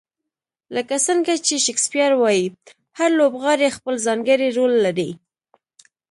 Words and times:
لکه 0.75 0.95
څنګه 1.07 1.33
چې 1.45 1.55
شکسپیر 1.65 2.11
وایي، 2.21 2.45
هر 2.99 3.09
لوبغاړی 3.19 3.75
خپل 3.77 3.95
ځانګړی 4.05 4.49
رول 4.57 4.73
لري. 4.85 5.09